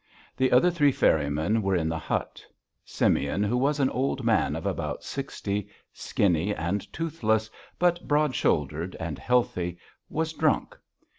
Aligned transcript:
The 0.35 0.51
other 0.51 0.71
three 0.71 0.91
ferrymen 0.91 1.61
were 1.61 1.75
in 1.75 1.87
the 1.87 1.99
hut. 1.99 2.43
Simeon 2.83 3.43
who 3.43 3.55
was 3.55 3.79
an 3.79 3.91
old 3.91 4.23
man 4.25 4.55
of 4.55 4.65
about 4.65 5.03
sixty, 5.03 5.69
skinny 5.93 6.55
and 6.55 6.91
toothless, 6.91 7.51
but 7.77 8.07
broad 8.07 8.33
shouldered 8.33 8.95
and 8.99 9.19
healthy, 9.19 9.77
was 10.09 10.33
drunk. 10.33 10.75